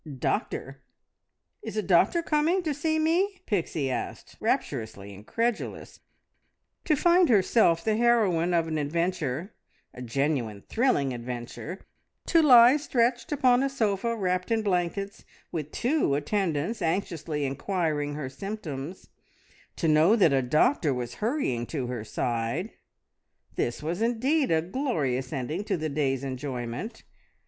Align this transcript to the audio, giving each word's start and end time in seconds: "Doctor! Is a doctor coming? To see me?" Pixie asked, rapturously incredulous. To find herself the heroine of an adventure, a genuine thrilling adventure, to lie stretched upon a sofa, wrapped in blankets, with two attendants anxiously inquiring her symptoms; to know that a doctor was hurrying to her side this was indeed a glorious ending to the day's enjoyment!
"Doctor! 0.17 0.81
Is 1.61 1.77
a 1.77 1.83
doctor 1.83 2.23
coming? 2.23 2.63
To 2.63 2.73
see 2.73 2.97
me?" 2.97 3.39
Pixie 3.45 3.91
asked, 3.91 4.35
rapturously 4.39 5.13
incredulous. 5.13 5.99
To 6.85 6.95
find 6.95 7.29
herself 7.29 7.83
the 7.83 7.95
heroine 7.95 8.51
of 8.51 8.67
an 8.67 8.79
adventure, 8.79 9.53
a 9.93 10.01
genuine 10.01 10.63
thrilling 10.67 11.13
adventure, 11.13 11.85
to 12.25 12.41
lie 12.41 12.77
stretched 12.77 13.31
upon 13.31 13.61
a 13.61 13.69
sofa, 13.69 14.17
wrapped 14.17 14.49
in 14.49 14.63
blankets, 14.63 15.23
with 15.51 15.71
two 15.71 16.15
attendants 16.15 16.81
anxiously 16.81 17.45
inquiring 17.45 18.15
her 18.15 18.27
symptoms; 18.27 19.09
to 19.75 19.87
know 19.87 20.15
that 20.15 20.33
a 20.33 20.41
doctor 20.41 20.95
was 20.95 21.13
hurrying 21.21 21.67
to 21.67 21.85
her 21.85 22.03
side 22.03 22.71
this 23.53 23.83
was 23.83 24.01
indeed 24.01 24.49
a 24.49 24.63
glorious 24.63 25.31
ending 25.31 25.63
to 25.65 25.77
the 25.77 25.89
day's 25.89 26.23
enjoyment! 26.23 27.03